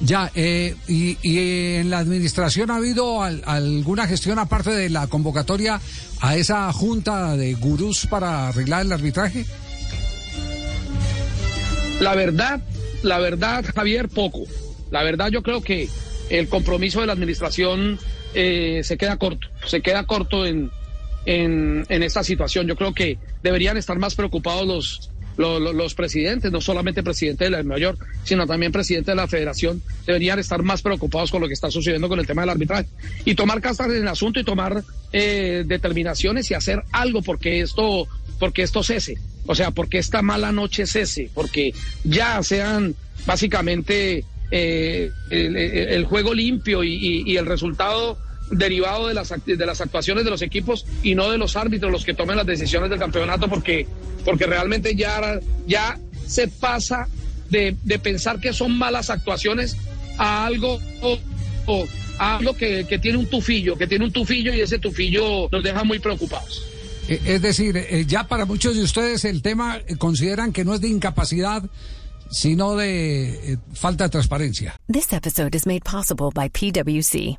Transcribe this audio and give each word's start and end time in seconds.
Ya, 0.00 0.30
eh, 0.34 0.74
y, 0.88 1.16
y, 1.22 1.76
en 1.76 1.90
la 1.90 1.98
administración 1.98 2.70
ha 2.70 2.76
habido 2.76 3.22
alguna 3.22 4.06
gestión 4.06 4.38
aparte 4.38 4.70
de 4.70 4.90
la 4.90 5.06
convocatoria 5.06 5.80
a 6.20 6.36
esa 6.36 6.72
junta 6.72 7.36
de 7.36 7.54
gurús 7.54 8.06
para 8.06 8.48
arreglar 8.48 8.82
el 8.82 8.92
arbitraje? 8.92 9.44
La 12.00 12.14
verdad, 12.14 12.60
la 13.02 13.18
verdad, 13.18 13.64
Javier, 13.74 14.08
poco. 14.08 14.44
La 14.90 15.02
verdad, 15.02 15.28
yo 15.30 15.42
creo 15.42 15.62
que 15.62 15.88
el 16.30 16.48
compromiso 16.48 17.00
de 17.00 17.06
la 17.06 17.12
administración 17.12 17.98
eh, 18.34 18.80
se 18.84 18.96
queda 18.96 19.16
corto, 19.18 19.48
se 19.66 19.82
queda 19.82 20.04
corto 20.04 20.46
en, 20.46 20.70
en, 21.26 21.84
en 21.88 22.02
esta 22.02 22.24
situación. 22.24 22.66
Yo 22.66 22.76
creo 22.76 22.92
que 22.92 23.18
deberían 23.42 23.76
estar 23.76 23.98
más 23.98 24.14
preocupados 24.14 24.66
los 24.66 25.10
los, 25.36 25.94
presidentes, 25.94 26.50
no 26.52 26.60
solamente 26.60 27.02
presidente 27.02 27.44
de 27.44 27.50
la 27.50 27.62
Nueva 27.62 27.80
York, 27.80 28.06
sino 28.24 28.46
también 28.46 28.72
presidente 28.72 29.12
de 29.12 29.16
la 29.16 29.28
federación, 29.28 29.82
deberían 30.06 30.38
estar 30.38 30.62
más 30.62 30.82
preocupados 30.82 31.30
con 31.30 31.40
lo 31.40 31.48
que 31.48 31.54
está 31.54 31.70
sucediendo 31.70 32.08
con 32.08 32.18
el 32.18 32.26
tema 32.26 32.42
del 32.42 32.50
arbitraje 32.50 32.88
y 33.24 33.34
tomar 33.34 33.60
casas 33.60 33.88
en 33.88 33.96
el 33.96 34.08
asunto 34.08 34.40
y 34.40 34.44
tomar 34.44 34.82
eh, 35.12 35.64
determinaciones 35.66 36.50
y 36.50 36.54
hacer 36.54 36.82
algo 36.92 37.22
porque 37.22 37.60
esto, 37.60 38.06
porque 38.38 38.62
esto 38.62 38.82
cese. 38.82 39.18
O 39.46 39.54
sea, 39.54 39.72
porque 39.72 39.98
esta 39.98 40.22
mala 40.22 40.52
noche 40.52 40.86
cese, 40.86 41.30
porque 41.34 41.74
ya 42.04 42.42
sean 42.42 42.94
básicamente 43.26 44.24
eh, 44.52 45.10
el, 45.30 46.04
juego 46.04 46.32
limpio 46.32 46.84
y 46.84 47.36
el 47.36 47.46
resultado 47.46 48.18
derivado 48.52 49.08
de 49.08 49.14
las, 49.14 49.32
de 49.44 49.66
las 49.66 49.80
actuaciones 49.80 50.24
de 50.24 50.30
los 50.30 50.42
equipos 50.42 50.86
y 51.02 51.14
no 51.14 51.30
de 51.30 51.38
los 51.38 51.56
árbitros 51.56 51.90
los 51.90 52.04
que 52.04 52.14
tomen 52.14 52.36
las 52.36 52.46
decisiones 52.46 52.90
del 52.90 52.98
campeonato 52.98 53.48
porque, 53.48 53.86
porque 54.24 54.46
realmente 54.46 54.94
ya, 54.94 55.40
ya 55.66 55.98
se 56.26 56.48
pasa 56.48 57.08
de, 57.50 57.76
de 57.82 57.98
pensar 57.98 58.40
que 58.40 58.52
son 58.52 58.76
malas 58.76 59.10
actuaciones 59.10 59.76
a 60.18 60.46
algo 60.46 60.78
o, 61.66 61.86
a 62.18 62.36
algo 62.36 62.54
que, 62.54 62.86
que, 62.88 62.98
tiene 62.98 63.18
un 63.18 63.26
tufillo, 63.26 63.76
que 63.76 63.86
tiene 63.86 64.04
un 64.04 64.12
tufillo 64.12 64.52
y 64.52 64.60
ese 64.60 64.78
tufillo 64.78 65.48
nos 65.50 65.62
deja 65.62 65.84
muy 65.84 65.98
preocupados. 65.98 66.66
Eh, 67.08 67.20
es 67.24 67.42
decir, 67.42 67.76
eh, 67.76 68.04
ya 68.06 68.28
para 68.28 68.44
muchos 68.44 68.76
de 68.76 68.82
ustedes 68.82 69.24
el 69.24 69.42
tema 69.42 69.78
eh, 69.86 69.96
consideran 69.96 70.52
que 70.52 70.64
no 70.64 70.74
es 70.74 70.80
de 70.80 70.88
incapacidad, 70.88 71.62
sino 72.30 72.76
de 72.76 73.58
falta 73.74 74.04
de 74.04 74.10
transparencia. 74.10 74.74
This 74.90 75.12
episode 75.12 75.54
is 75.54 75.66
made 75.66 75.82
possible 75.84 76.30
by 76.34 76.48
PwC. 76.48 77.38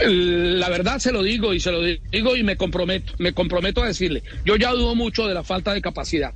La 0.00 0.68
verdad 0.68 0.98
se 0.98 1.12
lo 1.12 1.22
digo 1.22 1.54
y 1.54 1.60
se 1.60 1.72
lo 1.72 1.82
digo 1.82 2.36
y 2.36 2.42
me 2.42 2.56
comprometo, 2.56 3.12
me 3.18 3.32
comprometo 3.32 3.82
a 3.82 3.86
decirle, 3.86 4.22
yo 4.44 4.56
ya 4.56 4.72
dudo 4.72 4.94
mucho 4.94 5.26
de 5.26 5.34
la 5.34 5.42
falta 5.42 5.74
de 5.74 5.82
capacidad. 5.82 6.34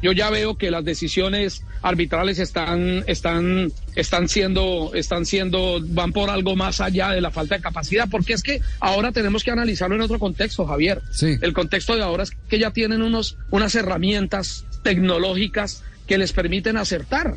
Yo 0.00 0.12
ya 0.12 0.30
veo 0.30 0.56
que 0.56 0.70
las 0.70 0.84
decisiones 0.84 1.64
arbitrales 1.82 2.38
están, 2.38 3.02
están, 3.08 3.72
están 3.96 4.28
siendo, 4.28 4.92
están 4.94 5.26
siendo, 5.26 5.80
van 5.82 6.12
por 6.12 6.30
algo 6.30 6.54
más 6.54 6.80
allá 6.80 7.10
de 7.10 7.20
la 7.20 7.32
falta 7.32 7.56
de 7.56 7.62
capacidad, 7.62 8.08
porque 8.08 8.34
es 8.34 8.42
que 8.42 8.60
ahora 8.78 9.10
tenemos 9.10 9.42
que 9.42 9.50
analizarlo 9.50 9.96
en 9.96 10.02
otro 10.02 10.20
contexto, 10.20 10.66
Javier. 10.66 11.02
El 11.20 11.52
contexto 11.52 11.96
de 11.96 12.02
ahora 12.02 12.22
es 12.22 12.30
que 12.48 12.60
ya 12.60 12.70
tienen 12.70 13.02
unos, 13.02 13.36
unas 13.50 13.74
herramientas 13.74 14.64
tecnológicas 14.84 15.82
que 16.06 16.16
les 16.16 16.32
permiten 16.32 16.76
acertar 16.76 17.34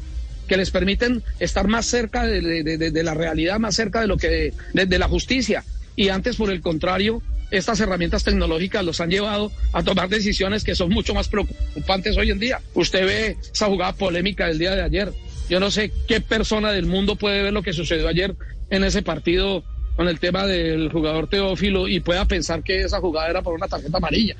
que 0.47 0.57
les 0.57 0.71
permiten 0.71 1.23
estar 1.39 1.67
más 1.67 1.85
cerca 1.85 2.25
de, 2.25 3.03
la 3.03 3.13
realidad, 3.13 3.59
más 3.59 3.75
cerca 3.75 4.01
de 4.01 4.07
lo 4.07 4.17
que 4.17 4.53
de, 4.73 4.99
la 4.99 5.07
justicia. 5.07 5.63
Y 5.95 6.09
antes, 6.09 6.35
por 6.35 6.51
el 6.51 6.61
contrario, 6.61 7.21
estas 7.51 7.79
herramientas 7.79 8.23
tecnológicas 8.23 8.83
los 8.83 9.01
han 9.01 9.09
llevado 9.09 9.51
a 9.73 9.83
tomar 9.83 10.09
decisiones 10.09 10.63
que 10.63 10.75
son 10.75 10.89
mucho 10.89 11.13
más 11.13 11.27
preocupantes 11.27 12.17
hoy 12.17 12.31
en 12.31 12.39
día. 12.39 12.61
Usted 12.73 13.05
ve 13.05 13.37
esa 13.53 13.67
jugada 13.67 13.93
polémica 13.93 14.47
del 14.47 14.57
día 14.57 14.75
de 14.75 14.83
ayer. 14.83 15.11
Yo 15.49 15.59
no 15.59 15.69
sé 15.69 15.91
qué 16.07 16.21
persona 16.21 16.71
del 16.71 16.85
mundo 16.85 17.15
puede 17.15 17.43
ver 17.43 17.53
lo 17.53 17.61
que 17.61 17.73
sucedió 17.73 18.07
ayer 18.07 18.35
en 18.69 18.83
ese 18.83 19.01
partido 19.01 19.63
con 19.95 20.07
el 20.07 20.19
tema 20.19 20.47
del 20.47 20.89
jugador 20.91 21.27
Teófilo 21.27 21.87
y 21.87 21.99
pueda 21.99 22.25
pensar 22.25 22.63
que 22.63 22.81
esa 22.81 22.99
jugada 22.99 23.29
era 23.29 23.41
por 23.41 23.53
una 23.53 23.67
tarjeta 23.67 23.97
amarilla. 23.97 24.35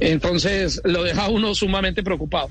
Entonces 0.00 0.80
lo 0.84 1.02
deja 1.04 1.28
uno 1.28 1.54
sumamente 1.54 2.02
preocupado. 2.02 2.50